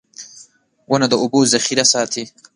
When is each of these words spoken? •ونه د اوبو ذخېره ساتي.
•ونه 0.89 1.05
د 1.11 1.13
اوبو 1.23 1.39
ذخېره 1.53 1.85
ساتي. 1.93 2.23